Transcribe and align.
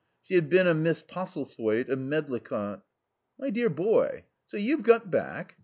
She 0.23 0.33
had 0.33 0.49
been 0.49 0.65
a 0.65 0.73
Miss 0.73 1.03
Postlethwaite, 1.03 1.87
of 1.89 1.99
Medlicott. 1.99 2.81
"My 3.37 3.51
dear 3.51 3.69
boy 3.69 4.23
so 4.47 4.57
you've 4.57 4.81
got 4.81 5.11
back?" 5.11 5.57